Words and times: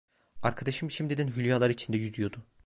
Arkadaşım 0.41 0.91
şimdiden 0.91 1.27
hülyalar 1.27 1.69
içinde 1.69 1.97
yüzüyordu. 1.97 2.45